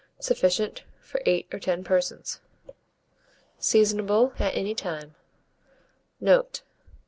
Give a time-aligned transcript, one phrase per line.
[0.19, 2.39] Sufficient for 8 or 10 persons.
[3.59, 5.13] Seasonable at any time.
[6.19, 6.63] Note.